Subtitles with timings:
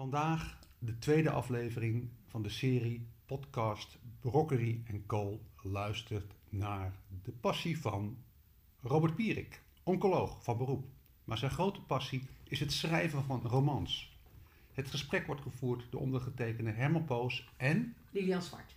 [0.00, 7.80] Vandaag de tweede aflevering van de serie podcast Brockery en Kool luistert naar de passie
[7.80, 8.16] van
[8.82, 10.84] Robert Pierik, oncoloog van beroep.
[11.24, 14.16] Maar zijn grote passie is het schrijven van romans.
[14.72, 17.94] Het gesprek wordt gevoerd door ondergetekende Herman Poos en...
[18.10, 18.74] Lilian Zwart.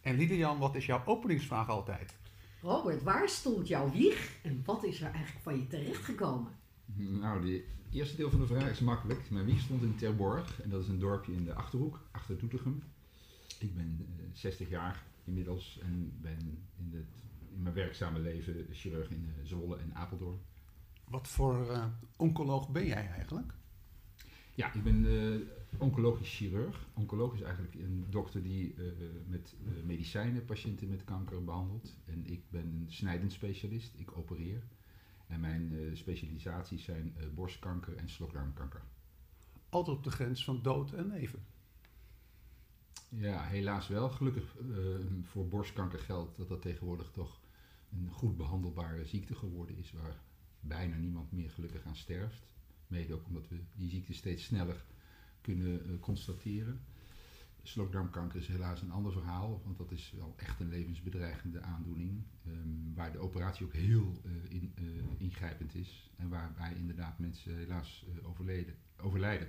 [0.00, 2.14] En Lilian, wat is jouw openingsvraag altijd?
[2.62, 6.64] Robert, waar stond jouw wieg en wat is er eigenlijk van je terechtgekomen?
[6.94, 9.30] Nou, het eerste deel van de vraag is makkelijk.
[9.30, 12.82] Mijn wieg stond in Terborg en dat is een dorpje in de Achterhoek, achter Doetinchem.
[13.58, 16.38] Ik ben uh, 60 jaar inmiddels en ben
[16.76, 17.24] in, het,
[17.54, 20.38] in mijn werkzame leven chirurg in uh, Zwolle en Apeldoorn.
[21.04, 23.52] Wat voor uh, oncoloog ben jij eigenlijk?
[24.54, 25.06] Ja, ik ben
[25.78, 26.86] oncologisch chirurg.
[26.94, 28.74] Oncoloog is eigenlijk een dokter die
[29.26, 31.96] met medicijnen patiënten met kanker behandelt.
[32.04, 33.94] En ik ben een snijdend specialist.
[33.96, 34.62] Ik opereer.
[35.26, 38.82] En mijn specialisaties zijn borstkanker en slokdarmkanker.
[39.68, 41.44] Altijd op de grens van dood en leven.
[43.08, 44.10] Ja, helaas wel.
[44.10, 44.56] Gelukkig
[45.22, 47.40] voor borstkanker geldt dat dat tegenwoordig toch
[47.92, 50.20] een goed behandelbare ziekte geworden is, waar
[50.60, 52.46] bijna niemand meer gelukkig aan sterft.
[52.86, 54.84] Mede ook omdat we die ziekte steeds sneller
[55.40, 56.80] kunnen constateren.
[57.66, 62.22] Slokdarmkanker is helaas een ander verhaal, want dat is wel echt een levensbedreigende aandoening.
[62.48, 64.84] Um, waar de operatie ook heel uh, in, uh,
[65.18, 69.48] ingrijpend is en waarbij inderdaad mensen helaas overleden, overlijden.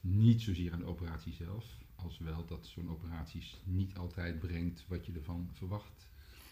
[0.00, 1.64] Niet zozeer aan de operatie zelf,
[1.94, 6.08] als wel dat zo'n operatie niet altijd brengt wat je ervan verwacht.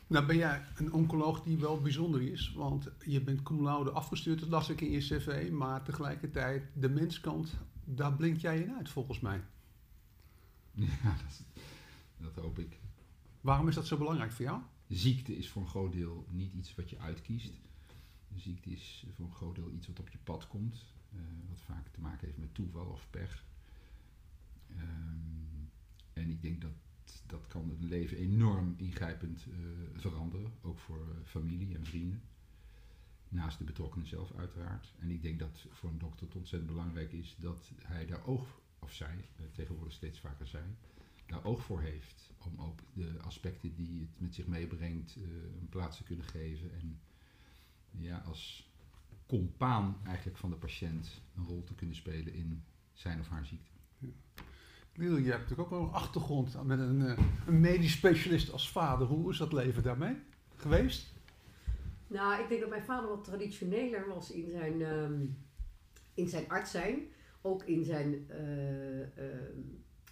[0.07, 4.41] Nou ben jij een oncoloog die wel bijzonder is, want je bent cum laude afgestuurd,
[4.41, 8.89] dat las ik in je cv, maar tegelijkertijd de menskant, daar blink jij in uit
[8.89, 9.41] volgens mij.
[11.03, 11.43] Ja, dat,
[12.17, 12.79] dat hoop ik.
[13.41, 14.63] Waarom is dat zo belangrijk voor jou?
[14.89, 17.61] Ziekte is voor een groot deel niet iets wat je uitkiest.
[18.37, 21.89] Ziekte is voor een groot deel iets wat op je pad komt, uh, wat vaak
[21.89, 23.45] te maken heeft met toeval of pech.
[24.71, 25.71] Um,
[26.13, 26.73] en ik denk dat
[27.27, 29.57] dat kan het leven enorm ingrijpend uh,
[29.95, 32.23] veranderen, ook voor uh, familie en vrienden.
[33.29, 34.93] Naast de betrokkenen zelf uiteraard.
[34.99, 38.61] En ik denk dat voor een dokter het ontzettend belangrijk is dat hij daar oog,
[38.81, 40.77] of zij, uh, tegenwoordig steeds vaker zij,
[41.27, 42.31] daar oog voor heeft.
[42.39, 45.17] Om ook de aspecten die het met zich meebrengt
[45.61, 46.73] een plaats te kunnen geven.
[46.73, 47.01] En
[47.91, 48.71] ja, als
[49.27, 53.71] compaan eigenlijk van de patiënt een rol te kunnen spelen in zijn of haar ziekte.
[53.99, 54.09] Ja.
[54.95, 58.71] Liel, je hebt natuurlijk ook wel een achtergrond met een, uh, een medisch specialist als
[58.71, 59.07] vader.
[59.07, 60.17] Hoe is dat leven daarmee
[60.57, 61.13] geweest?
[62.07, 65.39] Nou, ik denk dat mijn vader wat traditioneler was in zijn, um,
[66.15, 66.99] in zijn arts zijn.
[67.43, 69.07] Ook in zijn uh, uh,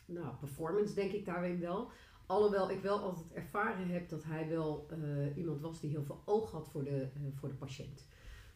[0.06, 1.91] nou, performance, denk ik daarin wel.
[2.27, 4.89] Alhoewel ik wel altijd ervaren heb dat hij wel
[5.37, 8.06] iemand was die heel veel oog had voor de, voor de patiënt.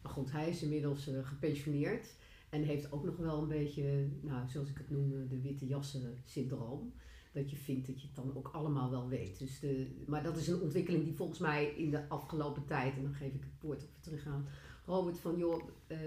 [0.03, 2.15] Maar goed, hij is inmiddels gepensioneerd.
[2.51, 6.21] En heeft ook nog wel een beetje, nou, zoals ik het noem, de witte jassen
[6.25, 6.93] syndroom.
[7.33, 9.39] Dat je vindt dat je het dan ook allemaal wel weet.
[9.39, 13.03] Dus de, maar dat is een ontwikkeling die volgens mij in de afgelopen tijd, en
[13.03, 14.47] dan geef ik het woord even terug aan
[14.85, 15.99] Robert, van joh, uh,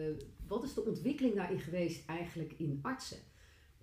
[0.48, 3.18] wat is de ontwikkeling daarin geweest eigenlijk in artsen?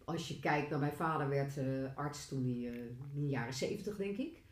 [0.05, 2.77] Als je kijkt naar mijn vader werd uh, arts toen hij uh,
[3.15, 4.43] in de jaren zeventig, denk ik.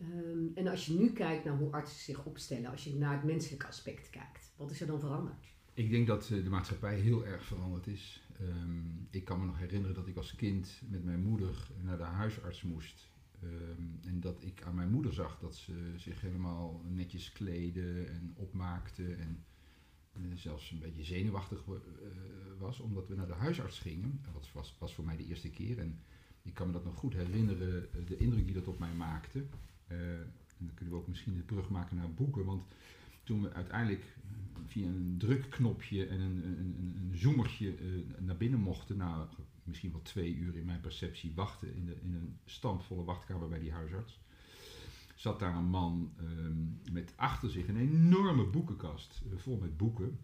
[0.00, 3.24] Um, en als je nu kijkt naar hoe artsen zich opstellen, als je naar het
[3.24, 5.52] menselijke aspect kijkt, wat is er dan veranderd?
[5.74, 8.28] Ik denk dat de maatschappij heel erg veranderd is.
[8.40, 12.02] Um, ik kan me nog herinneren dat ik als kind met mijn moeder naar de
[12.02, 13.12] huisarts moest.
[13.42, 18.32] Um, en dat ik aan mijn moeder zag dat ze zich helemaal netjes kleden en
[18.36, 19.14] opmaakte.
[19.14, 19.44] En
[20.34, 21.74] zelfs een beetje zenuwachtig uh,
[22.58, 24.20] was omdat we naar de huisarts gingen.
[24.32, 25.78] Dat was, was voor mij de eerste keer.
[25.78, 26.00] En
[26.42, 29.44] ik kan me dat nog goed herinneren, de indruk die dat op mij maakte.
[29.86, 32.44] En dan kunnen we ook misschien de brug maken naar boeken.
[32.44, 32.62] Want
[33.22, 34.04] toen we uiteindelijk
[34.66, 39.28] via een drukknopje en een, een, een, uh, naar binnen mochten, na
[39.64, 43.58] misschien wel twee uur in mijn perceptie wachten in, de, in een stampvolle wachtkamer bij
[43.58, 44.20] die huisarts,
[45.24, 50.18] zat daar een man um, met achter zich een enorme boekenkast uh, vol met boeken.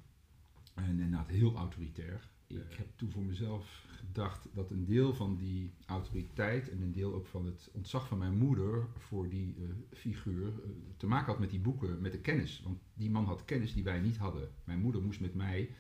[0.75, 2.29] En inderdaad heel autoritair.
[2.47, 7.15] Ik heb toen voor mezelf gedacht dat een deel van die autoriteit en een deel
[7.15, 11.41] ook van het ontzag van mijn moeder voor die uh, figuur uh, te maken had
[11.41, 12.63] met die boeken, met de kennis.
[12.65, 14.49] Want die man had kennis die wij niet hadden.
[14.65, 15.71] Mijn moeder moest met mij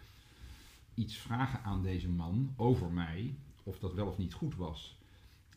[0.95, 5.00] iets vragen aan deze man over mij, of dat wel of niet goed was.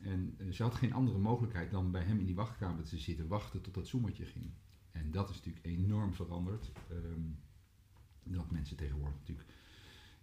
[0.03, 3.27] En uh, ze had geen andere mogelijkheid dan bij hem in die wachtkamer te zitten
[3.27, 4.51] wachten tot dat zoemertje ging.
[4.91, 6.71] En dat is natuurlijk enorm veranderd.
[6.91, 7.39] Um,
[8.23, 9.49] dat mensen tegenwoordig natuurlijk.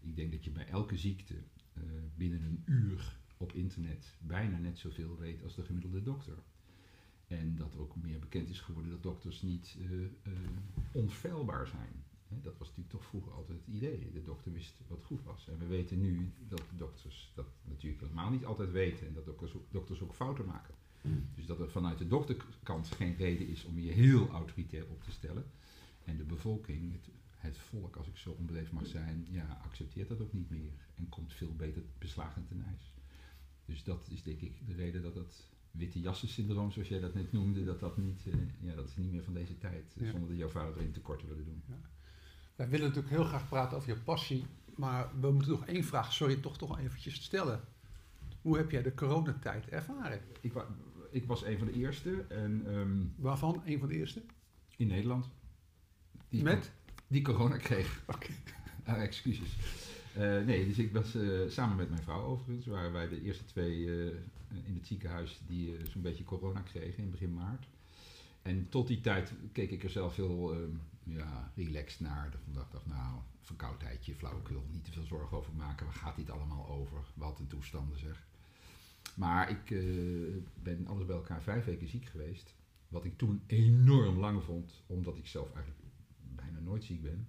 [0.00, 1.82] Ik denk dat je bij elke ziekte uh,
[2.14, 6.38] binnen een uur op internet bijna net zoveel weet als de gemiddelde dokter.
[7.26, 10.08] En dat ook meer bekend is geworden dat dokters niet uh,
[10.92, 12.04] onfeilbaar zijn.
[12.42, 14.10] Dat was natuurlijk toch vroeger altijd het idee.
[14.12, 15.48] De dokter wist wat goed was.
[15.48, 19.06] En we weten nu dat dokters dat natuurlijk helemaal niet altijd weten.
[19.06, 20.74] En dat dokters, ook- dokters ook fouten maken.
[21.34, 25.10] Dus dat er vanuit de dokterkant geen reden is om je heel autoritair op te
[25.10, 25.44] stellen.
[26.04, 30.20] En de bevolking, het, het volk, als ik zo onbeleefd mag zijn, ja, accepteert dat
[30.20, 30.72] ook niet meer.
[30.94, 32.94] En komt veel beter beslagen ten ijs.
[33.64, 37.14] Dus dat is denk ik de reden dat het witte jassen syndroom, zoals jij dat
[37.14, 39.94] net noemde, dat dat niet, eh, ja, dat is niet meer van deze tijd.
[39.98, 40.10] Ja.
[40.10, 41.62] Zonder dat jouw vader erin tekort willen doen.
[42.60, 44.44] Wij willen natuurlijk heel graag praten over je passie,
[44.76, 47.60] maar we moeten nog één vraag, sorry, toch toch eventjes stellen.
[48.42, 50.20] Hoe heb jij de coronatijd ervaren?
[50.40, 50.66] Ik, wa-
[51.10, 53.62] ik was een van de eerste en, ehm, Waarvan?
[53.64, 54.22] Een van de eerste?
[54.76, 55.28] in Nederland.
[56.28, 56.70] Die, Met?
[57.06, 58.02] Die corona kreeg.
[58.06, 58.30] Oké.
[58.84, 59.56] Ah, excuses.
[60.14, 63.44] Eh, nee, dus ik was eh, samen met mijn vrouw overigens, waren wij de eerste
[63.44, 64.06] twee eh,
[64.66, 67.66] in het ziekenhuis die zo'n beetje corona kregen in begin maart.
[68.50, 70.58] En tot die tijd keek ik er zelf heel eh,
[71.02, 72.26] ja, relaxed naar.
[72.26, 75.86] Ik dacht, dacht, nou, verkoudheidje, flauwekul, niet te veel zorgen over maken.
[75.86, 76.98] Waar gaat dit allemaal over?
[77.14, 78.26] Wat een toestanden zeg.
[79.16, 79.82] Maar ik eh,
[80.62, 82.54] ben alles bij elkaar vijf weken ziek geweest.
[82.88, 85.84] Wat ik toen enorm lang vond, omdat ik zelf eigenlijk
[86.18, 87.28] bijna nooit ziek ben.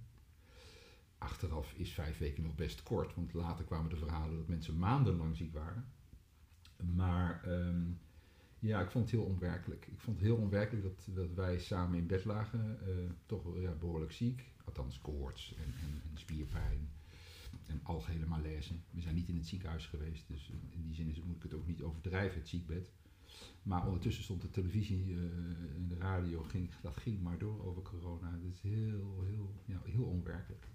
[1.18, 5.36] Achteraf is vijf weken nog best kort, want later kwamen de verhalen dat mensen maandenlang
[5.36, 5.92] ziek waren.
[6.94, 7.90] Maar ehm,
[8.62, 9.86] ja, ik vond het heel onwerkelijk.
[9.86, 13.72] Ik vond het heel onwerkelijk dat, dat wij samen in bed lagen, eh, toch ja,
[13.72, 14.44] behoorlijk ziek.
[14.64, 16.90] Althans koorts en, en, en spierpijn
[17.66, 18.74] en algehele malaise.
[18.90, 21.54] We zijn niet in het ziekenhuis geweest, dus in- die zin is, moet ik het
[21.54, 22.92] ook niet overdrijven, het ziekbed.
[23.62, 25.20] Maar ondertussen stond de televisie eh,
[25.76, 28.30] en de radio, ging, dat ging maar door over corona.
[28.30, 30.66] Dat is heel, heel, ja, heel onwerkelijk.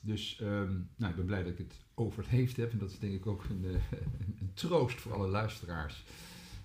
[0.00, 2.72] Dus ehm, nou, ik ben blij dat ik het over het heeft heb.
[2.72, 3.92] En dat is denk ik ook een, eh,
[4.40, 6.04] een troost voor alle luisteraars.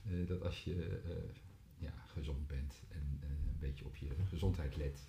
[0.04, 1.36] Eh, dat als je eh,
[1.78, 5.08] ja, gezond bent en eh, een beetje op je gezondheid let,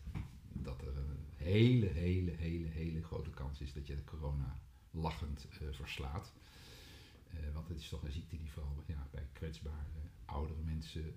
[0.52, 4.60] dat er een hele, hele, hele, hele grote kans is dat je de corona
[4.90, 6.32] lachend verslaat.
[7.52, 11.14] Want het is toch een ziekte die vooral ja, bij kwetsbare oudere mensen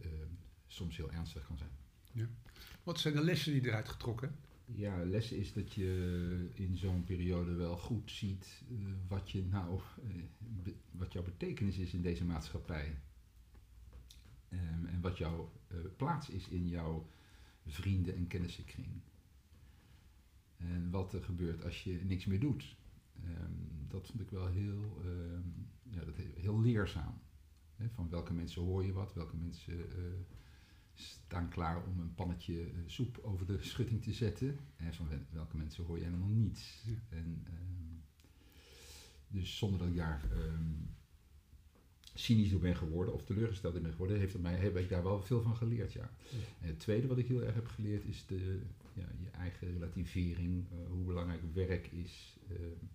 [0.67, 1.71] soms heel ernstig kan zijn.
[2.83, 4.35] Wat zijn de lessen die eruit getrokken?
[4.65, 8.63] Ja, les is dat je in zo'n periode wel goed ziet
[9.07, 9.81] wat, je nou,
[10.91, 12.97] wat jouw betekenis is in deze maatschappij.
[14.49, 17.07] Ehm, en wat jouw eh, plaats is in jouw
[17.65, 18.87] vrienden- en kennissenkring.
[20.57, 22.75] En wat er gebeurt als je niks meer doet.
[23.23, 23.51] Ehm,
[23.87, 25.41] dat vond ik wel heel, ehm,
[25.89, 27.13] ja, dat he- heel leerzaam.
[27.93, 30.03] Van welke mensen hoor je wat, welke mensen eh,
[30.93, 34.59] staan klaar om een pannetje eh, soep over de schutting te zetten.
[34.75, 36.83] En van wel- welke mensen hoor je helemaal niets.
[36.85, 36.93] Ja.
[37.17, 37.45] En,
[39.27, 40.21] dus zonder dat ik daar
[42.19, 45.21] cynisch door ben geworden of teleurgesteld in ben geworden, heeft mij, heb ik daar wel
[45.21, 45.93] veel van geleerd.
[45.93, 46.09] Ja.
[46.61, 48.59] En het tweede wat ik heel erg heb geleerd is de,
[48.93, 52.35] ja, je eigen relativering, eh, hoe belangrijk werk is.
[52.49, 52.85] ehm,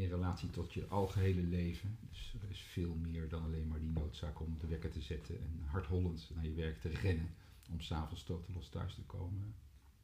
[0.00, 1.98] in relatie tot je algehele leven.
[2.08, 5.36] Dus er is veel meer dan alleen maar die noodzaak om de wekker te zetten
[5.40, 7.28] en hardhollend naar je werk te rennen
[7.70, 9.54] om s'avonds stotelos thuis te komen.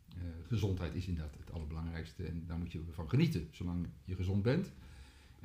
[0.09, 4.43] Eh, gezondheid is inderdaad het allerbelangrijkste en daar moet je van genieten, zolang je gezond
[4.43, 4.73] bent.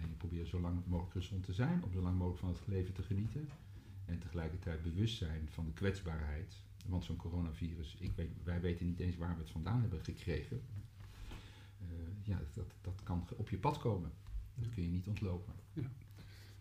[0.01, 2.67] En je probeert zo lang mogelijk gezond te zijn, om zo lang mogelijk van het
[2.67, 3.49] leven te genieten.
[4.05, 6.55] En tegelijkertijd bewust zijn van de kwetsbaarheid.
[6.87, 10.61] Want zo'n coronavirus, ik weet, wij weten niet eens waar we het vandaan hebben gekregen.
[11.79, 11.87] Eh,
[12.23, 14.11] ja, dat, dat kan op je pad komen.
[14.55, 15.53] Dat kun je niet ontlopen.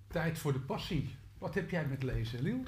[0.07, 1.09] Tijd voor de passie.
[1.39, 2.63] Wat heb jij met lezen, Liel?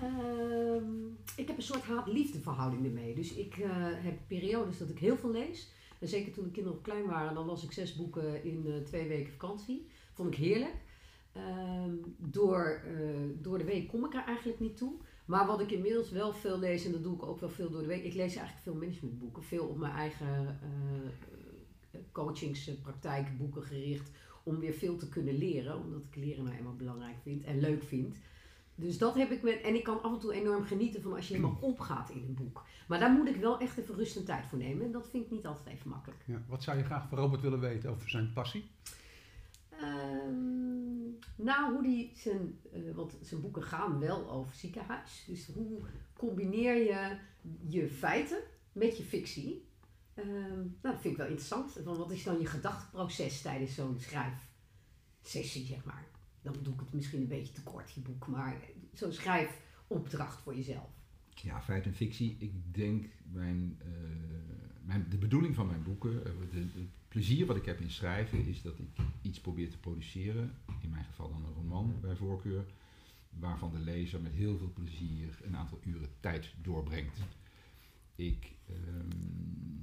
[0.00, 1.06] Ehm,
[1.36, 3.14] ik heb een soort haat-liefde verhouding ermee.
[3.14, 5.72] Dus ik eh, heb periodes dat ik heel veel lees.
[6.08, 9.08] Zeker toen de kinderen nog klein waren, dan las ik zes boeken in eh, twee
[9.08, 9.86] weken vakantie.
[10.12, 10.74] Vond ik heerlijk.
[11.32, 12.94] Ehm, door, eh,
[13.42, 14.92] door de week kom ik er eigenlijk niet toe.
[15.24, 17.80] Maar wat ik inmiddels wel veel lees, en dat doe ik ook wel veel door
[17.80, 18.04] de week.
[18.04, 19.42] Ik lees eigenlijk veel managementboeken.
[19.42, 21.10] Veel op mijn eigen eh
[22.12, 24.10] coachingspraktijkboeken gericht.
[24.42, 25.78] Om weer veel te kunnen leren.
[25.78, 28.16] Omdat ik leren nou eenmaal belangrijk vind en leuk vind.
[28.74, 29.60] Dus dat heb ik met.
[29.60, 32.34] En ik kan af en toe enorm genieten van als je helemaal opgaat in een
[32.34, 32.64] boek.
[32.88, 34.84] Maar daar moet ik wel echt even rust en tijd voor nemen.
[34.86, 36.22] En dat vind ik niet altijd even makkelijk.
[36.26, 38.70] Ja, wat zou je graag van Robert willen weten over zijn passie?
[39.80, 42.58] Ehm, nou, hoe die zijn.
[42.72, 45.24] eh, want zijn boeken gaan wel over ziekenhuis.
[45.26, 45.80] Dus hoe
[46.16, 47.16] combineer je
[47.68, 48.38] je feiten
[48.72, 49.68] met je fictie?
[50.14, 51.72] Ehm, nou, dat vind ik wel interessant.
[51.84, 56.06] Van wat is dan je gedachteproces tijdens zo'n schrijfsessie, zeg maar?
[56.44, 58.26] Dan doe ik het misschien een beetje te kort, je boek.
[58.26, 58.56] Maar
[58.92, 60.90] zo'n schrijfopdracht voor jezelf.
[61.34, 62.36] Ja, feit en fictie.
[62.38, 63.88] Ik denk mijn, eh,
[64.82, 68.62] mijn, de bedoeling van mijn boeken, eh, het plezier wat ik heb in schrijven, is
[68.62, 70.54] dat ik iets probeer te produceren.
[70.80, 72.64] In mijn geval dan een roman bij voorkeur.
[73.38, 77.18] Waarvan de lezer met heel veel plezier een aantal uren tijd doorbrengt.
[78.14, 79.73] Ik ehm,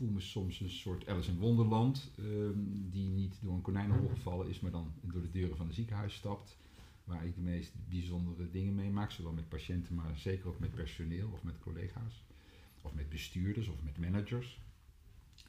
[0.00, 2.58] voel me soms een soort Alice in Wonderland, ehm,
[2.90, 6.14] die niet door een konijnenhol gevallen is, maar dan door de deuren van een ziekenhuis
[6.14, 6.58] stapt.
[7.04, 11.30] Waar ik de meest bijzondere dingen meemaak, zowel met patiënten, maar zeker ook met personeel
[11.32, 12.24] of met collega's.
[12.82, 14.60] Of met bestuurders of met managers.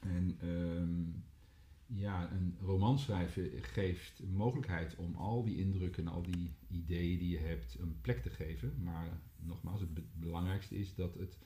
[0.00, 1.00] En ehm,
[1.98, 7.30] ja, een roman schrijven geeft mogelijkheid om al die indrukken en al die ideeën die
[7.30, 8.74] je hebt een plek te geven.
[8.82, 11.38] Maar nogmaals, het belangrijkste is dat het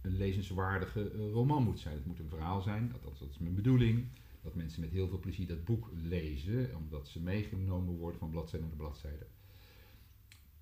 [0.00, 1.94] een lezenswaardige eh, roman moet zijn.
[1.94, 4.06] Het moet een verhaal zijn, dat, dat is mijn bedoeling.
[4.42, 8.66] Dat mensen met heel veel plezier dat boek lezen, omdat ze meegenomen worden van bladzijde
[8.66, 9.26] naar bladzijde.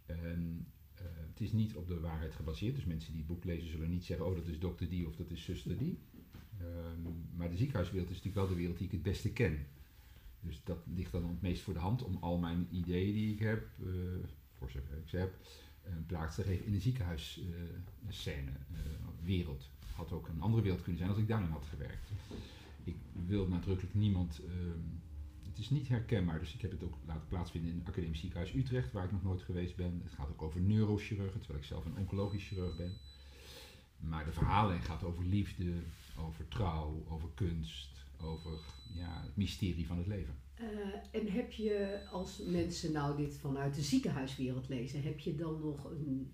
[0.07, 3.69] En uh, het is niet op de waarheid gebaseerd, dus mensen die het boek lezen
[3.69, 5.99] zullen niet zeggen: Oh, dat is dokter die of dat is zuster die.
[6.61, 9.67] Um, maar de ziekenhuiswereld is natuurlijk wel de wereld die ik het beste ken.
[10.41, 13.39] Dus dat ligt dan het meest voor de hand om al mijn ideeën die ik
[13.39, 13.87] heb, uh,
[14.53, 15.35] voor zover ik ze heb,
[16.07, 18.53] plaats te geven in de ziekenhuisscène,
[19.25, 19.71] wereld.
[19.95, 22.11] Had ook een andere wereld kunnen zijn als ik daarin had gewerkt.
[22.85, 22.97] Ik
[23.27, 24.41] wil nadrukkelijk niemand.
[24.45, 24.51] Uh,
[25.49, 28.55] het is niet herkenbaar, dus ik heb het ook laten plaatsvinden in het Academisch Ziekenhuis
[28.55, 30.01] Utrecht, waar ik nog nooit geweest ben.
[30.05, 32.93] Het gaat ook over neurochirurgen, terwijl ik zelf een oncologisch chirurg ben.
[33.99, 35.73] Maar de verhaallijn gaat over liefde,
[36.19, 38.59] over trouw, over kunst, over
[38.95, 40.35] ja, het mysterie van het leven.
[40.61, 45.61] Uh, en heb je, als mensen nou dit vanuit de ziekenhuiswereld lezen, heb je dan
[45.61, 46.33] nog een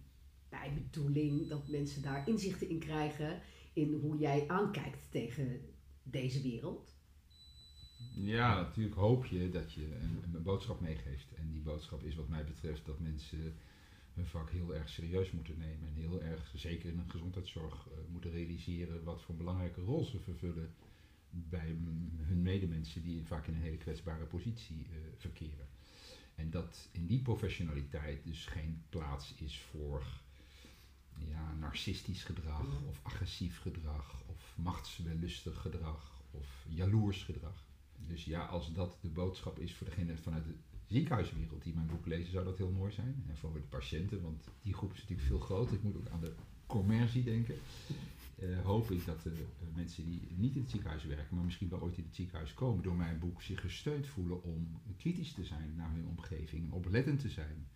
[0.60, 3.40] bijbedoeling dat mensen daar inzichten in krijgen
[3.72, 5.60] in hoe jij aankijkt tegen
[6.02, 6.94] deze wereld?
[8.14, 11.34] Ja, natuurlijk hoop je dat je een, een boodschap meegeeft.
[11.34, 13.54] En die boodschap is wat mij betreft dat mensen
[14.14, 15.88] hun vak heel erg serieus moeten nemen.
[15.88, 20.04] En heel erg, zeker in de gezondheidszorg, uh, moeten realiseren wat voor een belangrijke rol
[20.04, 20.74] ze vervullen
[21.30, 21.76] bij
[22.20, 25.66] hun medemensen die vaak in een hele kwetsbare positie uh, verkeren.
[26.34, 30.02] En dat in die professionaliteit dus geen plaats is voor
[31.18, 37.64] ja, narcistisch gedrag of agressief gedrag of machtswellustig gedrag of jaloers gedrag.
[38.06, 40.54] Dus ja, als dat de boodschap is voor degene vanuit de
[40.86, 43.24] ziekenhuiswereld die mijn boek lezen, zou dat heel mooi zijn.
[43.28, 45.74] En voor de patiënten, want die groep is natuurlijk veel groter.
[45.74, 46.32] Ik moet ook aan de
[46.66, 47.54] commercie denken.
[48.38, 51.68] Uh, hoop ik dat de uh, mensen die niet in het ziekenhuis werken, maar misschien
[51.68, 55.44] wel ooit in het ziekenhuis komen, door mijn boek zich gesteund voelen om kritisch te
[55.44, 57.66] zijn naar hun omgeving, oplettend te zijn.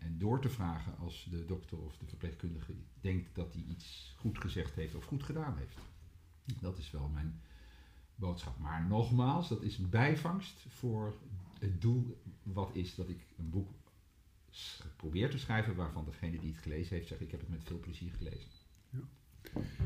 [0.00, 4.38] En door te vragen als de dokter of de verpleegkundige denkt dat hij iets goed
[4.38, 5.78] gezegd heeft of goed gedaan heeft.
[6.60, 7.40] Dat is wel mijn
[8.14, 8.58] boodschap.
[8.58, 11.14] Maar nogmaals, dat is een bijvangst voor
[11.58, 13.70] het doel wat is dat ik een boek
[14.96, 17.80] probeer te schrijven waarvan degene die het gelezen heeft zegt ik heb het met veel
[17.80, 18.50] plezier gelezen.
[18.90, 19.00] Ja.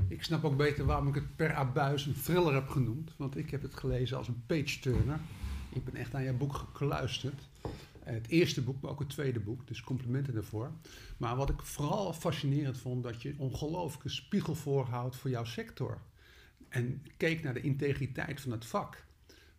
[0.09, 3.51] Ik snap ook beter waarom ik het per abuis een thriller heb genoemd, want ik
[3.51, 5.21] heb het gelezen als een page-turner.
[5.71, 7.49] Ik ben echt aan jouw boek gekluisterd.
[8.05, 10.73] Het eerste boek, maar ook het tweede boek, dus complimenten daarvoor.
[11.17, 16.01] Maar wat ik vooral fascinerend vond, dat je ongelooflijke spiegel voorhoudt voor jouw sector.
[16.69, 19.05] En keek naar de integriteit van het vak.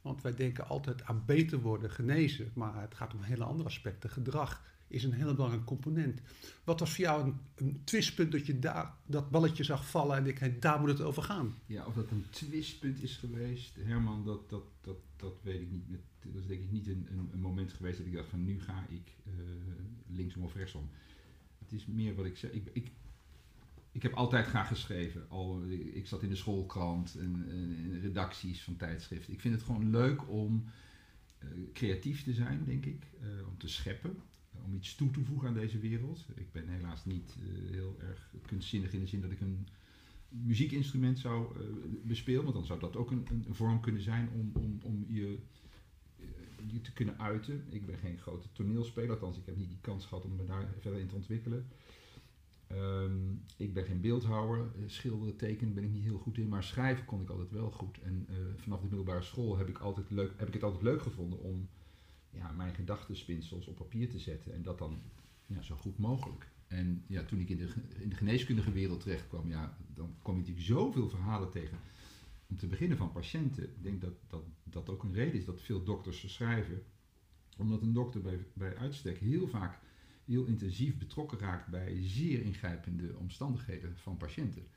[0.01, 2.51] Want wij denken altijd aan beter worden, genezen.
[2.53, 4.09] Maar het gaat om hele andere aspecten.
[4.09, 6.21] Gedrag is een hele belangrijke component.
[6.63, 10.25] Wat was voor jou een, een twistpunt dat je daar dat balletje zag vallen en
[10.25, 11.53] ik daar moet het over gaan?
[11.65, 15.99] Ja, of dat een twistpunt is geweest, Herman, dat, dat, dat, dat weet ik niet.
[16.21, 18.61] Dat is denk ik niet een, een, een moment geweest dat ik dacht van nu
[18.61, 19.33] ga ik uh,
[20.07, 20.89] linksom of rechtsom.
[21.59, 22.51] Het is meer wat ik zeg.
[22.51, 22.91] Ik, ik,
[23.91, 25.29] ik heb altijd graag geschreven.
[25.29, 29.33] Al, ik zat in de schoolkrant en, in redacties van tijdschriften.
[29.33, 30.65] Ik vind het gewoon leuk om
[31.43, 33.03] uh, creatief te zijn, denk ik.
[33.21, 34.21] Uh, om te scheppen.
[34.65, 36.25] Om iets toe te voegen aan deze wereld.
[36.35, 39.67] Ik ben helaas niet uh, heel erg kunstzinnig in de zin dat ik een
[40.29, 41.55] muziekinstrument zou
[42.03, 42.43] bespelen.
[42.43, 45.39] Want dan zou dat ook een, een vorm kunnen zijn om, om, om je,
[46.67, 47.63] je te kunnen uiten.
[47.69, 50.73] Ik ben geen grote toneelspeler, althans ik heb niet die kans gehad om me daar
[50.79, 51.67] verder in te ontwikkelen.
[52.71, 57.05] Um, ik ben geen beeldhouwer, schilderen, tekenen ben ik niet heel goed in, maar schrijven
[57.05, 57.99] kon ik altijd wel goed.
[58.01, 61.01] En uh, vanaf de middelbare school heb ik, altijd leuk, heb ik het altijd leuk
[61.01, 61.69] gevonden om
[62.35, 65.01] ja, mijn gedachtenspinsels op papier te zetten en dat dan
[65.45, 66.47] ja, zo goed mogelijk.
[66.67, 70.35] En ja, toen ik in de, in de geneeskundige wereld terecht kwam, ja, dan kwam
[70.35, 71.77] ik natuurlijk zoveel verhalen tegen.
[72.47, 73.63] Om te beginnen van patiënten.
[73.63, 76.83] Ik denk dat dat, dat ook een reden is dat veel dokters schrijven.
[77.57, 79.79] Omdat een dokter bij, bij uitstek heel vaak
[80.25, 84.67] heel intensief betrokken raakt bij zeer ingrijpende omstandigheden van patiënten.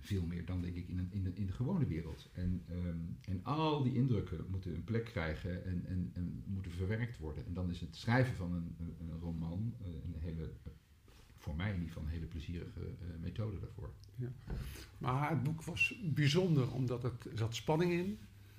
[0.00, 2.30] Veel meer dan denk ik in, in, de, in de gewone wereld.
[2.32, 7.18] En, um, en al die indrukken moeten een plek krijgen en, en, en, moeten verwerkt
[7.18, 7.46] worden.
[7.46, 10.52] En dan is het schrijven van een, een roman uh, een hele,
[11.36, 13.92] voor mij in ieder geval een hele plezierige uh, methode daarvoor.
[14.14, 14.32] Ja.
[14.98, 18.18] Maar het boek was bijzonder omdat het zat spanning in.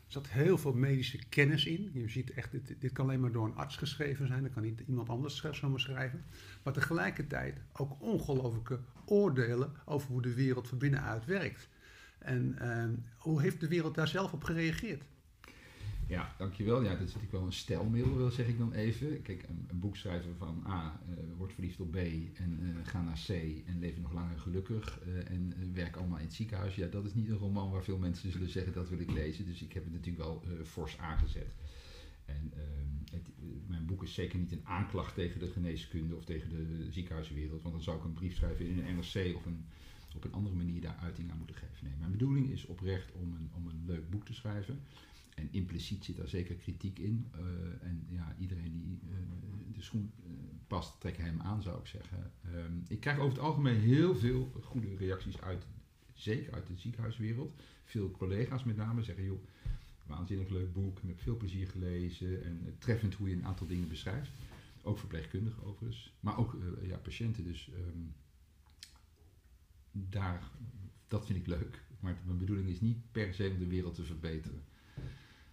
[0.10, 1.90] Zat heel veel medische kennis in.
[1.94, 4.44] Je ziet echt, dit, dit kan alleen maar door een arts geschreven zijn.
[4.44, 6.24] Dat kan niet iemand anders zomaar schrijven.
[6.64, 11.70] Maar tegelijkertijd ook ongelooflijke oordelen over hoe de wereld van binnenuit werkt.
[12.20, 15.04] En ehm, hoe heeft de wereld daar zelf op gereageerd?
[16.10, 16.84] Ja, dankjewel.
[16.84, 19.22] Ja, dat is natuurlijk wel een stijlmiddel, zeg ik dan even.
[19.22, 23.02] Kijk, een, een boek schrijven van A, uh, word verliefd op B en uh, ga
[23.02, 23.30] naar C
[23.66, 26.76] en leef nog langer gelukkig uh, en werk allemaal in het ziekenhuis.
[26.76, 29.46] Ja, dat is niet een roman waar veel mensen zullen zeggen dat wil ik lezen.
[29.46, 31.54] Dus ik heb het natuurlijk wel fors aangezet.
[32.26, 33.30] En ehm, het,
[33.68, 37.74] mijn boek is zeker niet een aanklacht tegen de geneeskunde of tegen de ziekenhuiswereld, want
[37.74, 39.66] dan zou ik een brief schrijven in een NRC of een,
[40.16, 41.88] op een andere manier daar uiting aan moeten geven.
[41.88, 44.80] Nee, mijn bedoeling is oprecht om een, om een leuk boek te schrijven.
[45.40, 47.28] En impliciet zit daar zeker kritiek in.
[47.36, 47.42] Uh,
[47.82, 49.18] en ja, iedereen die uh,
[49.74, 50.32] de schoen uh,
[50.68, 52.32] past, trek hem aan, zou ik zeggen.
[52.56, 55.66] Um, ik krijg over het algemeen heel veel goede reacties uit,
[56.14, 57.54] zeker uit de ziekenhuiswereld.
[57.84, 59.44] Veel collega's met name zeggen, joh,
[60.06, 64.32] waanzinnig leuk boek, met veel plezier gelezen en treffend hoe je een aantal dingen beschrijft.
[64.82, 67.44] Ook verpleegkundigen overigens, maar ook ja, patiënten.
[67.44, 68.14] Dus um,
[69.92, 70.50] daar,
[71.08, 71.82] dat vind ik leuk.
[72.00, 74.64] Maar mijn bedoeling is niet per se om de wereld te verbeteren.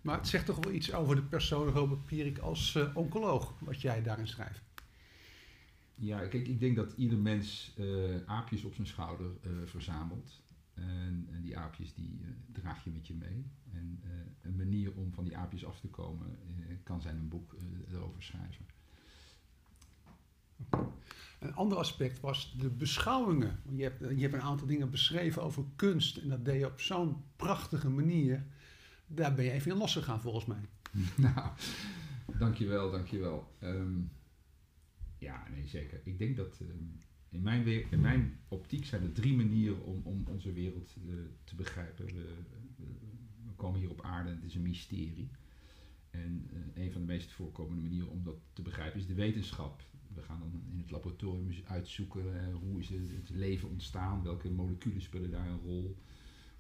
[0.07, 3.81] Maar het zegt toch wel iets over de persoon Robert Pierik als uh, oncoloog, wat
[3.81, 4.63] jij daarin schrijft.
[5.95, 10.43] Ja, kijk, ik denk dat ieder mens uh, aapjes op zijn schouder uh, verzamelt.
[10.75, 12.21] En, en, die aapjes die
[12.53, 13.47] draag je met je mee.
[13.73, 14.03] En
[14.43, 16.39] een manier om van die aapjes af te komen
[16.83, 17.57] kan zijn een boek
[17.91, 18.65] erover schrijven.
[21.39, 23.61] Een ander aspect was de beschouwingen.
[23.71, 26.17] Je hebt, je hebt een aantal dingen beschreven over kunst.
[26.17, 28.47] En dat deed je op zo'n prachtige manier
[29.07, 30.69] daar ben je even in losgegaan volgens mij.
[31.35, 31.51] nou,
[32.39, 33.57] dankjewel, dankjewel.
[33.63, 34.11] Um,
[35.19, 36.01] ja, nee, zeker.
[36.05, 40.25] Ik denk dat um, in, mijn in mijn optiek zijn er drie manieren om, om
[40.27, 42.07] onze wereld uh, te begrijpen.
[42.07, 42.35] We,
[43.45, 45.31] we, komen hier op aarde en het is een mysterie.
[46.11, 49.83] En uh, een van de meest voorkomende manieren om dat te begrijpen is de wetenschap.
[50.15, 54.51] We gaan dan in het laboratorium uitzoeken uh, hoe is het, het leven ontstaan, welke
[54.51, 55.97] moleculen spelen daar een rol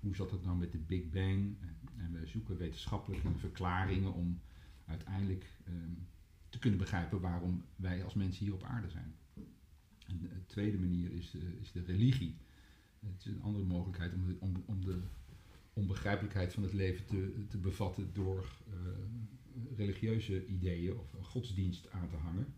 [0.06, 1.56] hoe zat het nou met de Big Bang?
[1.96, 4.40] En we zoeken wetenschappelijke verklaringen om
[4.84, 6.06] uiteindelijk um,
[6.48, 9.14] te kunnen begrijpen waarom wij als mensen hier op aarde zijn.
[10.06, 12.36] En de tweede manier is de, is de religie.
[13.00, 15.00] Het is een andere mogelijkheid om de, om, de
[15.72, 18.74] onbegrijpelijkheid van het leven te, te bevatten door uh,
[19.76, 22.54] religieuze ideeën of godsdienst aan te hangen.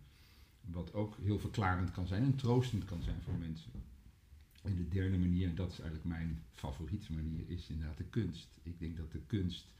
[0.60, 3.70] Wat ook heel verklarend kan zijn en troostend kan zijn voor mensen.
[4.88, 8.58] De derde manier, en dat is eigenlijk mijn favoriete manier, is inderdaad de kunst.
[8.62, 9.72] Ik denk dat de kunst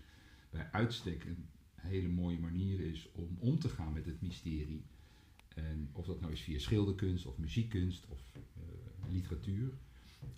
[0.51, 4.85] bij uitstek een hele mooie manier is om om te gaan met het mysterie.
[5.55, 9.73] En of dat nou is via schilderkunst of muziekkunst of uh, literatuur.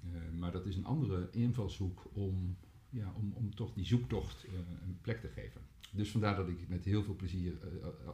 [0.04, 2.56] Uh, maar dat is een andere invalshoek om,
[2.90, 4.52] ja, om, om toch die zoektocht uh,
[4.86, 5.60] een plek te geven.
[5.92, 7.58] Dus vandaar dat ik met heel veel plezier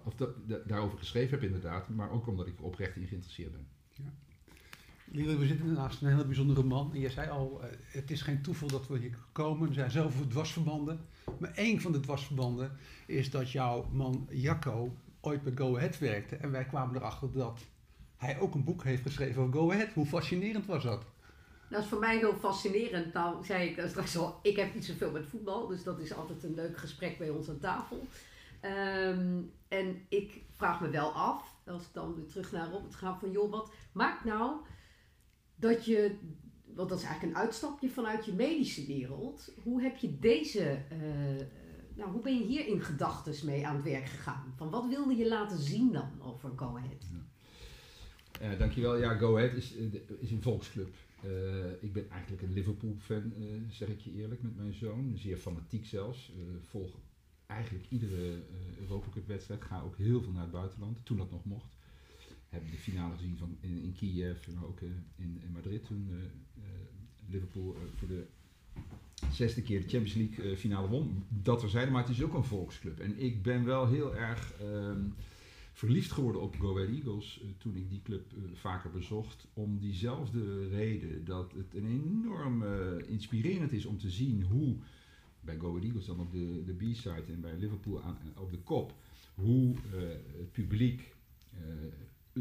[0.04, 0.14] of
[0.66, 3.66] daarover geschreven heb inderdaad, maar ook omdat ik oprecht in geïnteresseerd ben.
[3.94, 4.14] Ja.
[5.10, 6.90] Lieve, we zitten naast een hele bijzondere man.
[6.92, 9.68] En jij zei al, uh, het is geen toeval dat we hier komen.
[9.68, 11.00] Er zijn zoveel dwarsverbanden.
[11.38, 16.36] Maar één van de dwarsverbanden is dat jouw man Jacco ooit bij Go Ahead werkte.
[16.36, 17.60] En wij kwamen erachter dat
[18.16, 19.92] hij ook een boek heeft geschreven over Go Ahead.
[19.92, 21.04] Hoe fascinerend was dat?
[21.70, 23.12] Dat is voor mij heel fascinerend.
[23.12, 25.66] Nou, zei ik straks al, ik heb niet zoveel met voetbal.
[25.66, 28.06] Dus dat is altijd een leuk gesprek bij ons aan tafel.
[28.62, 33.18] Um, en ik vraag me wel af, als ik dan weer terug naar Robert ga,
[33.18, 34.56] van joh, wat maakt nou
[35.56, 36.16] dat je,
[36.74, 39.54] want dat is eigenlijk een uitstapje vanuit je medische wereld.
[39.62, 41.46] Hoe heb je deze, uh,
[41.94, 44.54] nou hoe ben je hier in gedachten mee aan het werk gegaan?
[44.56, 47.06] Van wat wilde je laten zien dan over Go Ahead?
[47.12, 48.52] Ja.
[48.52, 48.96] Uh, dankjewel.
[48.96, 49.74] Ja, Go Ahead is,
[50.18, 50.94] is een volksclub.
[51.80, 53.32] Ik ben eigenlijk een Liverpool-fan,
[53.70, 55.12] zeg ik je eerlijk, met mijn zoon.
[55.16, 56.32] Zeer fanatiek zelfs.
[56.60, 56.96] volg
[57.46, 58.42] eigenlijk iedere
[58.80, 59.62] Europa Cup-wedstrijd.
[59.62, 61.76] Ga ook heel veel naar het buitenland, toen dat nog mocht
[62.56, 66.64] hebben de finale gezien van in, Kiev, maar ook uh, in, in, Madrid toen uh,
[67.28, 68.26] Liverpool voor de
[69.30, 71.24] zesde keer de Champions League finale won.
[71.28, 72.98] Dat er zijn, maar het is ook een volksclub.
[72.98, 75.14] En ik ben wel heel erg um,
[75.72, 79.46] verliefd geworden op Go Ahead Eagles toen ik die club vaker bezocht.
[79.52, 82.64] Om diezelfde reden dat het een enorm
[83.06, 84.76] inspirerend is om te zien hoe
[85.40, 88.58] bij Go Ahead Eagles dan op de, de B-side en bij Liverpool aan, op de
[88.58, 88.94] kop,
[89.34, 89.74] hoe
[90.36, 91.15] het publiek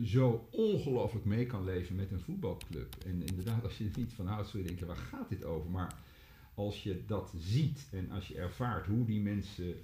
[0.03, 2.95] zo ongelooflijk mee kan leven met een voetbalclub.
[3.05, 5.69] En inderdaad, als je er niet van houdt, zul je denken, waar gaat dit over?
[5.69, 5.95] Maar
[6.53, 9.75] als je dat ziet en als je ervaart hoe die mensen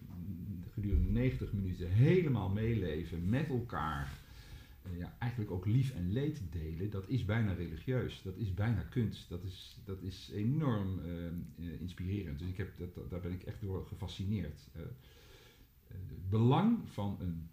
[0.73, 4.19] gedurende 90 minuten helemaal meeleven met elkaar,
[4.91, 8.21] uh, ja, eigenlijk ook lief en leed delen, dat is bijna religieus.
[8.23, 9.29] Dat is bijna kunst.
[9.29, 12.39] Dat is, dat is enorm uh, inspirerend.
[12.39, 14.67] Dus ik heb dat, daar ben ik echt door gefascineerd.
[15.87, 17.49] Het belang van een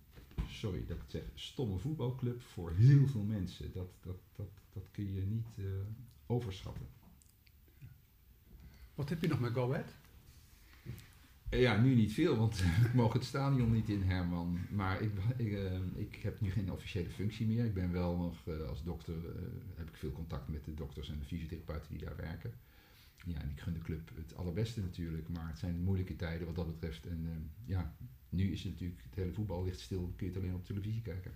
[0.49, 3.73] sorry dat ik het zeg, stomme voetbalclub voor heel veel mensen.
[3.73, 5.67] Dat, dat, dat, dat kun je niet uh,
[6.27, 6.87] overschatten.
[8.95, 9.95] Wat heb je nog met Go Ahead?
[11.49, 14.67] Eh, Ja, nu niet veel, want ik mogen het stadion niet in, Herman.
[14.71, 17.65] Maar ik, ik, eh, ik heb nu geen officiële functie meer.
[17.65, 19.43] Ik ben wel nog eh, als dokter, eh,
[19.75, 22.53] heb ik veel contact met de dokters en de fysiotherapeuten die daar werken.
[23.25, 26.57] Ja, en ik gun de club het allerbeste natuurlijk, maar het zijn moeilijke tijden wat
[26.57, 27.07] dat betreft.
[27.07, 27.97] En eh, ja,
[28.29, 31.03] nu is het natuurlijk, het hele voetbal ligt stil, kun je het alleen op televisie
[31.03, 31.33] kijken.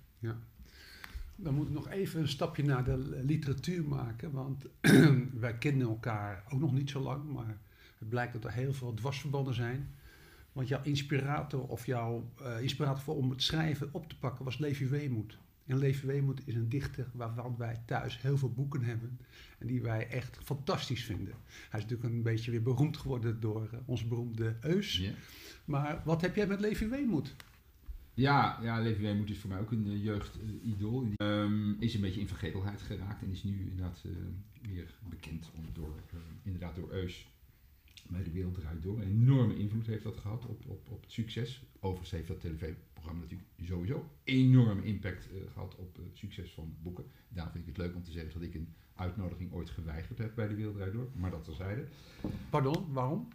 [1.37, 4.33] Dan moeten we nog even een stapje naar de literatuur maken.
[4.33, 4.67] Want
[5.45, 7.33] wij kennen elkaar ook nog niet zo lang.
[7.33, 7.59] Maar
[7.99, 9.89] het blijkt dat er heel veel dwarsverbanden zijn.
[10.53, 14.59] Want jouw inspirator of jouw eh, inspirator voor om het schrijven op te pakken was
[14.59, 15.39] Levi Weemoed.
[15.67, 19.19] En Levi Weemoed is een dichter waarvan wij thuis heel veel boeken hebben.
[19.59, 21.35] En die wij echt fantastisch vinden.
[21.71, 24.97] Hij is natuurlijk een beetje weer beroemd geworden door eh, onze beroemde Eus.
[24.97, 25.13] Ja.
[25.65, 27.35] Maar wat heb jij met Levi Weemoed?
[28.15, 31.09] Ja, ja Levi Weemoed is voor mij ook een uh, jeugdidool.
[31.17, 34.11] Ehm, is een beetje in vergetelheid geraakt en is nu inderdaad eh,
[34.71, 37.27] weer bekend om, door, eh, inderdaad door Eus
[38.09, 39.01] bij de Wereld Draait Door.
[39.01, 41.63] Een enorme invloed heeft dat gehad op, op, op het succes.
[41.81, 47.05] Overigens heeft dat tv-programma natuurlijk sowieso enorme impact eh, gehad op het succes van boeken.
[47.29, 50.35] Daarom vind ik het leuk om te zeggen dat ik een uitnodiging ooit geweigerd heb
[50.35, 51.09] bij de Wereld Draait Door.
[51.15, 51.87] Maar dat terzijde.
[52.51, 53.29] Pardon, waarom?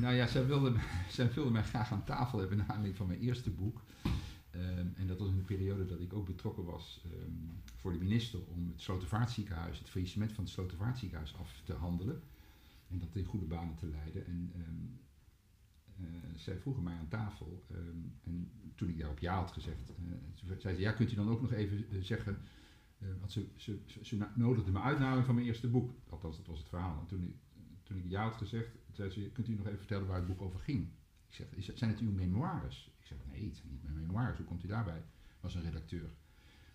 [0.00, 0.74] Nou ja, zij wilde,
[1.08, 3.82] zij wilde mij graag aan tafel hebben naar aanleiding van mijn eerste boek.
[4.50, 7.30] Ehm, en dat was in de periode dat ik ook betrokken was ehm,
[7.76, 12.22] voor de minister om het Slotervaartziekenhuis, het faillissement van het Slotervaartziekenhuis af te handelen.
[12.88, 14.26] En dat in goede banen te leiden.
[14.26, 14.86] En ehm,
[16.04, 17.64] eh, zij vroegen mij aan tafel.
[18.24, 19.86] en toen ik daarop ja had gezegd,
[20.34, 22.38] toen zei ze, ja, kunt u dan ook nog even eh, zeggen...
[23.18, 25.92] want ze, ze, ze, nodigde me uit van mijn eerste boek.
[26.08, 27.00] Althans, dat was het verhaal.
[27.00, 27.40] En toen
[27.96, 30.88] ik had gezegd, zei ze, kunt u nog even vertellen waar het boek over ging?
[31.28, 32.90] Ik zeg, zijn het uw memoires?
[33.00, 34.36] Ik zeg, nee, het zijn niet mijn memoires.
[34.36, 35.02] Hoe komt u daarbij?
[35.40, 36.10] Was een redacteur.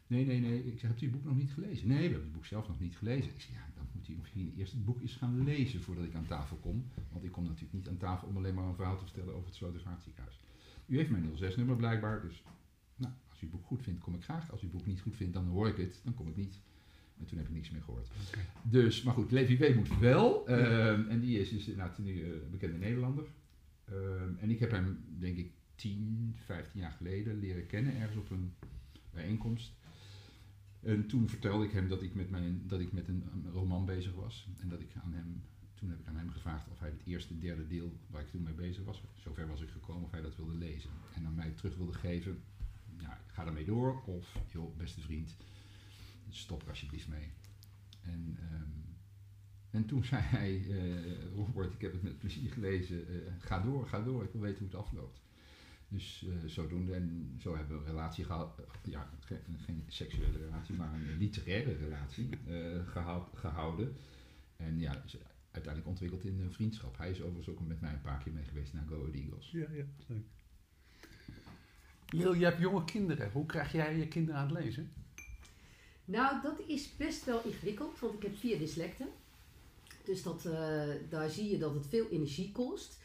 [0.08, 0.66] Nee, nee, nee.
[0.66, 1.88] Ik zeg, hebt u het boek nog niet gelezen?
[1.88, 3.34] Nee, we hebben het boek zelf nog niet gelezen.
[3.34, 6.16] Ik zeg, ja, dan moet u misschien eerst het boek eens gaan lezen voordat ik
[6.16, 6.86] aan tafel kom.
[7.12, 9.46] Want ik kom natuurlijk niet aan tafel om alleen maar een verhaal te vertellen over
[9.46, 10.40] het Slotervaartziekenhuis.
[10.86, 12.44] U heeft mijn 06-nummer blijkbaar, dus
[12.96, 14.52] nou, als u het boek goed vindt, kom ik graag.
[14.52, 16.60] Als u het boek niet goed vindt, dan hoor ik het, dan kom ik niet.
[17.20, 18.08] En toen heb ik niks meer gehoord.
[18.62, 20.48] Dus, maar goed, Levi Weemoed wel.
[20.48, 23.26] Ehm, en die is dus inderdaad nu eh, een bekende Nederlander.
[23.86, 28.30] Ehm, en ik heb hem, denk ik, 10, 15 jaar geleden leren kennen, ergens op
[28.30, 28.54] een
[29.14, 29.74] bijeenkomst.
[30.80, 33.86] En toen vertelde ik hem dat ik met, mijn, dat ik met een, een roman
[33.86, 34.50] bezig was.
[34.58, 35.42] En dat ik aan hem,
[35.74, 38.44] toen heb ik aan hem gevraagd of hij het eerste, derde deel waar ik toen
[38.44, 40.90] mee bezig was, zover was ik gekomen, of hij dat wilde lezen.
[41.16, 42.44] En aan mij terug wilde geven,
[43.00, 44.02] ja, ik ga ermee door.
[44.06, 45.36] Of, joh, beste vriend,
[46.30, 47.32] stop alsjeblieft mee.
[48.02, 48.70] En, ehm,
[49.72, 53.88] en toen zei hij, eh, Robert, ik heb het met plezier gelezen, eh, ga door,
[53.88, 55.22] ga door, ik wil weten hoe het afloopt.
[55.90, 60.38] Dus eh, zodoende, en zo hebben we een relatie gehad, eh, ja, ge- geen seksuele
[60.38, 62.88] relatie, maar een literaire relatie eh,
[63.34, 63.94] gehouden.
[64.56, 65.04] En ja,
[65.52, 66.98] uiteindelijk ontwikkeld in een vriendschap.
[66.98, 69.52] Hij is overigens ook met mij een paar keer mee geweest naar Go Eagles.
[69.52, 70.26] Ja, ja, leuk.
[72.10, 73.32] Lil, je hebt jonge kinderen.
[73.32, 74.92] Hoe krijg jij je kinderen aan het lezen?
[76.08, 79.08] Nou, dat is best wel ingewikkeld, want ik heb vier dyslecten.
[80.04, 83.00] Dus dat, eh, daar zie je dat het veel energie kost.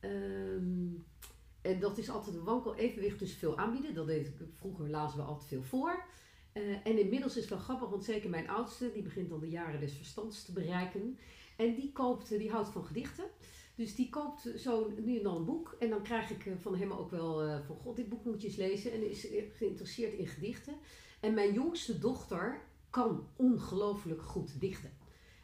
[0.00, 0.88] Ehm,
[1.60, 3.94] en dat is altijd een wankel evenwicht tussen veel aanbieden.
[3.94, 6.04] Dat deed ik vroeger, lazen we altijd veel voor.
[6.52, 9.48] Eh, en inmiddels is het wel grappig, want zeker mijn oudste, die begint dan de
[9.48, 11.18] jaren des verstands te bereiken.
[11.56, 13.24] En die, koopt, eh, die houdt van gedichten.
[13.74, 15.76] Dus die koopt zo nu en dan een boek.
[15.78, 18.48] En dan krijg ik van hem ook wel eh, van, god, dit boek moet je
[18.48, 18.92] eens lezen.
[18.92, 20.74] En is geïnteresseerd in gedichten.
[21.22, 24.90] En mijn jongste dochter kan ongelooflijk goed dichten.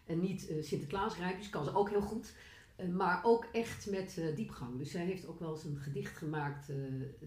[0.07, 2.33] En niet eh Sinterklaasrijmpjes, kan ze ook heel goed.
[2.77, 4.79] eh, maar ook echt met eh, diepgang.
[4.79, 6.73] Dus zij heeft ook wel eens een gedicht gemaakt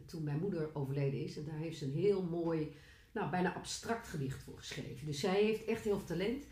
[0.06, 1.38] toen mijn moeder overleden is.
[1.38, 2.76] En daar heeft ze een heel mooi,
[3.12, 5.06] nou bijna abstract gedicht voor geschreven.
[5.06, 6.46] Dus zij heeft echt heel veel talent.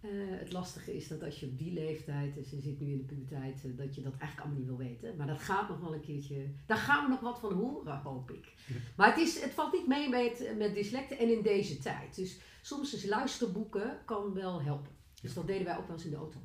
[0.00, 2.98] Eh, het lastige is dat als je op die leeftijd, en ze zit nu in
[2.98, 5.16] de puberteit, eh, dat je dat eigenlijk allemaal niet wil weten.
[5.16, 8.30] Maar dat gaat nog wel een keertje, daar gaan we nog wat van horen, hoop
[8.30, 8.52] ik.
[8.96, 12.16] Maar het, is, het valt niet mee met, met dyslecten en in deze tijd.
[12.16, 14.92] Dus soms is luisterboeken kan wel helpen.
[15.22, 16.38] Dus dat deden wij ook wel eens in de auto.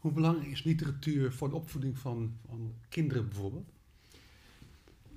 [0.00, 3.72] Hoe belangrijk is literatuur voor de opvoeding van, van kinderen bijvoorbeeld?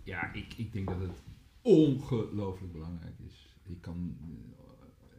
[0.03, 1.23] Ja, ik, ik denk dat het
[1.61, 3.57] ongelooflijk belangrijk is.
[3.63, 4.74] Ik, kan, eh,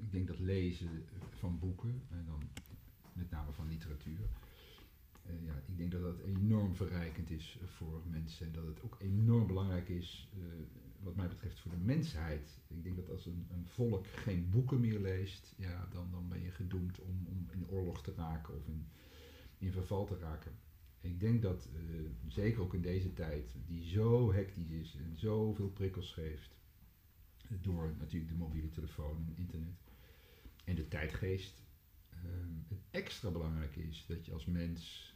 [0.06, 2.42] ik denk dat lezen van boeken, en dan
[3.12, 4.28] met name van literatuur,
[5.22, 8.46] eh, ja, ik denk dat dat enorm verrijkend is voor mensen.
[8.46, 10.44] En dat het ook enorm belangrijk is, eh,
[11.00, 12.60] wat mij betreft, voor de mensheid.
[12.66, 16.42] Ik denk dat als een, een volk geen boeken meer leest, ja, dan, dan ben
[16.42, 18.88] je gedoemd om, om in oorlog te raken of in,
[19.58, 20.52] in verval te raken.
[21.00, 21.80] Ik denk dat, eh,
[22.26, 26.56] zeker ook in deze tijd, die zo hectisch is en zoveel prikkels geeft,
[27.60, 29.85] door natuurlijk de mobiele telefoon en internet
[30.66, 31.62] en de tijdgeest,
[32.10, 35.14] ehm, het extra belangrijk is dat je als mens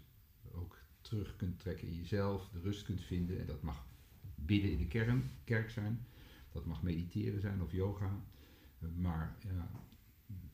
[0.52, 3.40] ook terug kunt trekken in jezelf, de rust kunt vinden.
[3.40, 3.86] En dat mag
[4.34, 6.06] bidden in de kern, kerk zijn,
[6.52, 8.20] dat mag mediteren zijn of yoga.
[8.96, 9.70] Maar ja,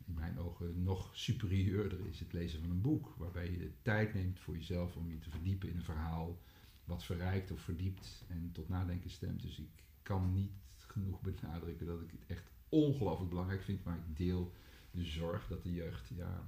[0.07, 4.15] in mijn ogen nog superieurder is het lezen van een boek, waarbij je de tijd
[4.15, 6.39] neemt voor jezelf om je te verdiepen in een verhaal,
[6.85, 9.43] wat verrijkt of verdiept en tot nadenken stemt.
[9.43, 14.17] Dus ik kan niet genoeg benadrukken dat ik het echt ongelooflijk belangrijk vind, maar ik
[14.17, 14.53] deel
[14.97, 16.47] de zorg dat de jeugd, ja,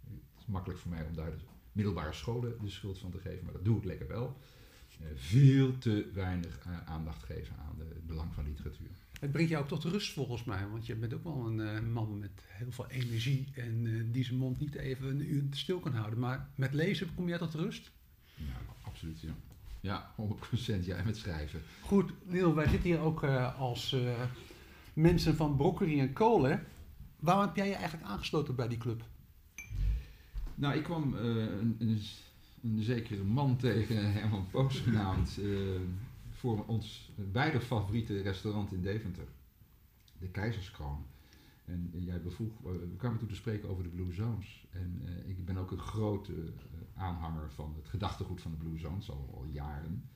[0.00, 1.36] het is makkelijk voor mij om daar de
[1.72, 4.38] middelbare scholen de schuld van te geven, maar dat doe ik lekker wel.
[5.00, 8.90] Eh, veel te weinig eh, aandacht geven aan de, het belang van literatuur.
[9.20, 11.80] Het brengt jou ook tot rust volgens mij, want je bent ook wel een eh,
[11.80, 15.78] man met heel veel energie en eh, die zijn mond niet even een uur stil
[15.78, 16.18] kan houden.
[16.18, 17.90] Maar met lezen kom jij tot rust?
[18.34, 19.34] Ja, absoluut, ja.
[19.80, 20.14] Ja,
[20.80, 21.62] 100% ja, en met schrijven.
[21.80, 24.22] Goed, Neil, wij zitten hier ook eh, als eh,
[24.92, 26.66] mensen van Broccoli en Kolen.
[27.18, 29.04] Waarom heb jij je eigenlijk aangesloten bij die club?
[30.54, 32.00] Nou, ik kwam eh, een, een,
[32.62, 35.80] een zekere man tegen, Herman Poos genaamd, eh,
[36.30, 39.26] voor ons beide favoriete restaurant in Deventer,
[40.18, 41.06] de Keizerskroon.
[41.64, 44.66] En jij bevroeg, eh, we kwamen toen te spreken over de Blue Zones.
[44.70, 46.32] En ik ben ook een grote
[46.94, 50.08] aanhanger van het gedachtegoed van de Blue Zones, al, jaren.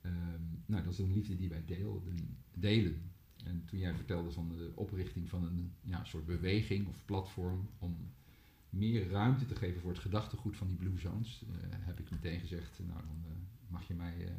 [0.00, 3.11] Ehm, nou, dat is een liefde die wij deelden, delen.
[3.44, 7.96] En toen jij vertelde van de oprichting van een ja, soort beweging of platform om
[8.70, 12.40] meer ruimte te geven voor het gedachtegoed van die Blue Zones, eh, heb ik meteen
[12.40, 13.30] gezegd, nou dan eh,
[13.68, 14.30] mag je mij eh, eh,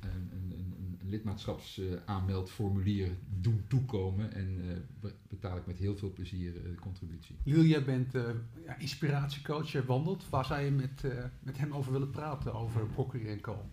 [0.00, 3.08] een, een, een, een lidmaatschapsaanmeldformulier
[3.40, 7.36] doen toekomen en eh, be- betaal ik met heel veel plezier eh, de contributie.
[7.44, 8.22] Liel, jij bent eh,
[8.64, 10.28] ja, inspiratiecoach, jij wandelt.
[10.28, 13.64] Waar zou je met, eh, met hem over willen praten, over Broccoli en Co?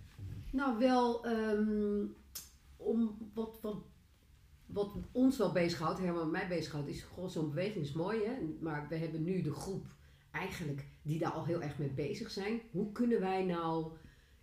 [0.51, 2.04] Nou, wel ehm,
[2.85, 3.83] om wat, wat,
[4.65, 8.33] wat ons wel bezighoudt, en mij bezighoudt, is gewoon zo'n beweging is mooi, hè?
[8.59, 9.85] maar we hebben nu de groep
[10.31, 12.61] eigenlijk die daar al heel erg mee bezig zijn.
[12.71, 13.91] Hoe kunnen wij nou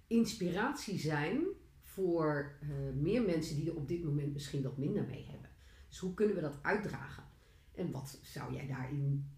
[0.06, 1.44] inspiratie zijn
[1.80, 5.50] voor eh, meer mensen die er op dit moment misschien wat minder mee hebben?
[5.88, 7.24] Dus hoe kunnen we dat uitdragen?
[7.74, 9.30] En wat zou jij daarin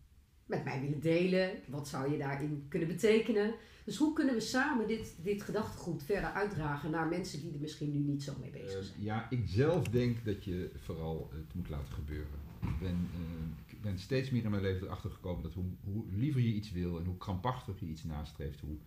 [0.47, 1.51] met mij willen delen?
[1.67, 3.55] Wat zou je daarin kunnen betekenen?
[3.85, 7.93] Dus hoe kunnen we samen dit, dit gedachtegoed verder uitdragen naar mensen die er misschien
[7.93, 9.03] nu niet zo mee bezig Eh, zijn?
[9.03, 12.43] ja, ik zelf denk dat je vooral het moet laten gebeuren.
[12.63, 16.05] Ik ben, eh, ik ben steeds meer in mijn leven erachter gekomen dat hoe, hoe
[16.13, 18.79] liever je iets wil en hoe krampachtig je iets nastreeft, hoe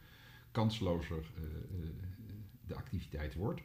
[0.52, 1.44] kanslozer eh,
[2.68, 3.62] de activiteit wordt.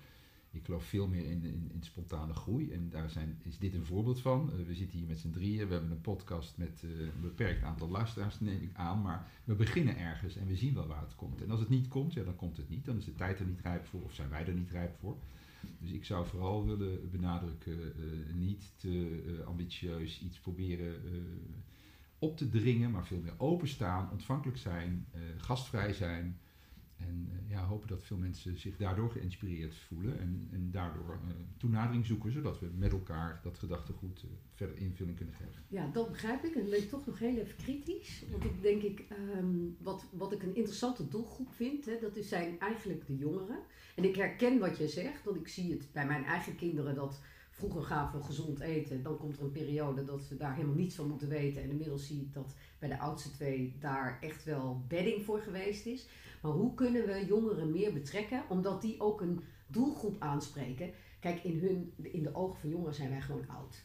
[0.53, 4.21] Ik geloof veel meer in, in, spontane groei en daar zijn, is dit een voorbeeld
[4.21, 4.53] van.
[4.53, 7.63] Eh, we zitten hier met z'n drieën, we hebben een podcast met eh, een beperkt
[7.63, 11.15] aantal luisteraars, neem ik aan, maar we beginnen ergens en we zien wel waar het
[11.15, 11.43] komt.
[11.43, 12.85] En als het niet komt, ja, dan komt het niet.
[12.85, 15.17] Dan is de tijd er niet rijp voor of zijn wij er niet rijp voor.
[15.79, 20.95] Dus ik zou vooral willen benadrukken, eh, niet te ambitieus iets proberen
[22.19, 26.39] op te dringen, maar veel meer openstaan, ontvankelijk zijn, gastvrij zijn.
[26.97, 31.35] En eh, ja, hopen dat veel mensen zich daardoor geïnspireerd voelen en, en daardoor eh,
[31.57, 35.63] toenadering zoeken, zodat we met elkaar dat gedachtegoed eh, verder invulling kunnen geven.
[35.69, 36.55] Ja, dat begrijp ik.
[36.55, 38.25] En dan ben ik toch nog heel even kritisch.
[38.31, 42.29] Want ik denk, ik, ehm, wat, wat ik een interessante doelgroep vind, hè, dat is
[42.29, 43.59] zijn eigenlijk de jongeren.
[43.97, 47.21] En ik herken wat je zegt, want ik zie het bij mijn eigen kinderen dat
[47.51, 49.03] vroeger gaven we gezond eten.
[49.03, 51.63] Dan komt er een periode dat ze daar helemaal niets van moeten weten.
[51.63, 55.87] En inmiddels zie ik dat bij de oudste twee daar echt wel bedding voor geweest
[55.87, 56.09] is.
[56.43, 60.91] Maar hoe kunnen we jongeren meer betrekken, omdat die ook een doelgroep aanspreken?
[61.21, 63.85] Kijk, in, hun, in de ogen van jongeren zijn wij gewoon oud.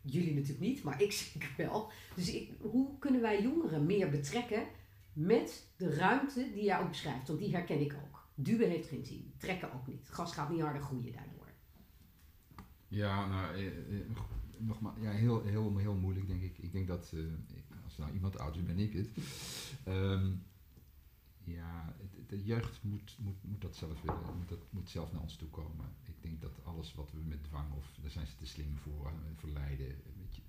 [0.00, 1.90] Jullie natuurlijk niet, maar ik zeker wel.
[2.14, 4.66] Dus ik, hoe kunnen wij jongeren meer betrekken
[5.12, 7.28] met de ruimte die jij ook beschrijft?
[7.28, 8.28] Want die herken ik ook.
[8.34, 10.08] Duwen heeft geen zin, trekken ook niet.
[10.08, 11.52] Gas gaat niet harder groeien daardoor.
[12.88, 14.00] Ja, nou, eh, eh,
[15.00, 16.58] ja, heel, heel, heel moeilijk denk ik.
[16.58, 17.20] Ik denk dat, eh,
[17.92, 19.08] als nou iemand oud is, ben ik het.
[19.84, 20.32] Ehm,
[21.44, 21.94] ja,
[22.26, 25.48] de jeugd moet, moet, moet dat zelf willen, moet, dat, moet zelf naar ons toe
[25.48, 25.86] komen.
[26.02, 29.06] Ik denk dat alles wat we met dwang, of daar zijn ze te slim voor,
[29.06, 29.86] eh, verleiden.
[30.18, 30.42] Weet je.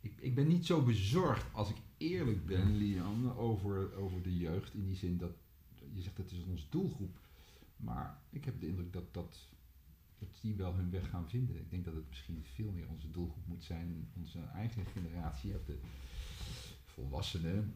[0.00, 4.74] Ik, ik ben niet zo bezorgd, als ik eerlijk ben, Lian, over, over de jeugd.
[4.74, 5.32] In die zin dat,
[5.92, 7.18] je zegt dat is onze doelgroep.
[7.76, 9.38] Maar ik heb de indruk dat, dat,
[10.18, 11.56] dat die wel hun weg gaan vinden.
[11.56, 15.64] Ik denk dat het misschien veel meer onze doelgroep moet zijn, onze eigen generatie, of
[15.64, 15.78] de
[16.96, 17.74] volwassenen,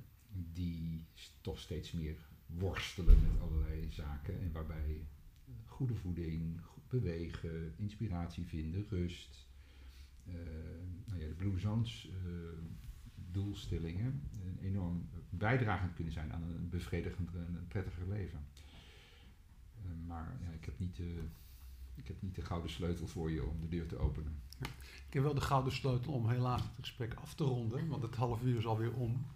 [0.52, 1.04] die
[1.40, 5.06] toch steeds meer worstelen met allerlei zaken en waarbij
[5.64, 9.48] goede voeding, bewegen, inspiratie vinden, rust,
[10.26, 10.34] eh,
[11.04, 11.34] nou ja, de
[12.08, 12.12] eh,
[13.14, 18.40] doelstellingen een enorm bijdragend kunnen zijn aan een bevredigend en prettiger leven.
[19.76, 21.00] Eh, maar ja, ik heb niet
[22.00, 24.42] ik heb niet de gouden sleutel voor je om de deur te openen.
[25.06, 28.14] Ik heb wel de gouden sleutel om helaas het gesprek af te ronden, want het
[28.14, 29.26] half uur is alweer om.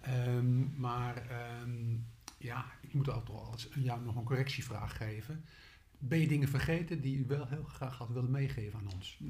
[0.00, 1.96] Ehm, maar ehm,
[2.38, 5.44] ja, ik moet eens aan jou nog een correctievraag geven.
[6.02, 9.20] Ben je dingen vergeten die u wel heel graag had willen meegeven aan ons?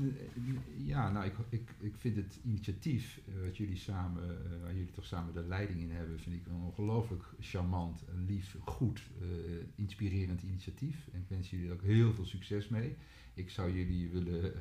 [0.77, 4.91] Ja, nou, ik, ik, ik vind het initiatief eh, wat jullie samen, eh, waar jullie
[4.91, 9.27] toch samen de leiding in hebben, vind ik een ongelooflijk charmant, lief, goed, eh,
[9.75, 11.09] inspirerend initiatief.
[11.13, 12.97] En ik wens jullie ook heel veel succes mee.
[13.35, 14.53] Ik zou jullie willen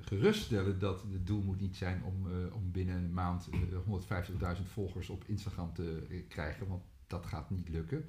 [0.00, 5.08] geruststellen dat het doel moet niet zijn om, om binnen een maand eh, 150.000 volgers
[5.08, 8.04] op Instagram te krijgen, want dat gaat niet lukken.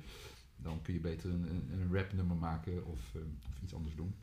[0.61, 4.15] Dan kun je beter een, een, een rapnummer maken of, eh, of iets anders doen.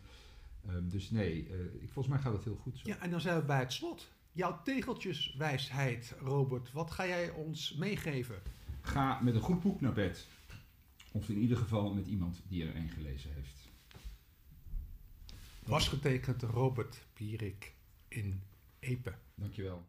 [0.66, 2.88] Ehm, dus nee, eh, ik, volgens mij gaat het heel goed zo.
[2.88, 4.08] Ja, en dan zijn we bij het slot.
[4.32, 6.72] Jouw tegeltjeswijsheid, Robert.
[6.72, 8.42] Wat ga jij ons meegeven?
[8.80, 10.26] Ga met een goed boek naar bed.
[11.12, 13.68] Of in ieder geval met iemand die er een gelezen heeft.
[15.64, 17.74] Was getekend Robert Pierik
[18.08, 18.42] in
[18.78, 19.14] Epe.
[19.34, 19.86] Dankjewel.